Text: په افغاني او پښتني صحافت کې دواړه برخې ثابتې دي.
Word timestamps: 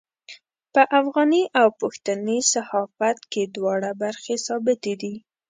په 0.73 0.81
افغاني 0.99 1.43
او 1.59 1.67
پښتني 1.81 2.39
صحافت 2.53 3.17
کې 3.31 3.43
دواړه 3.55 3.89
برخې 4.03 4.35
ثابتې 4.45 4.93
دي. 5.01 5.15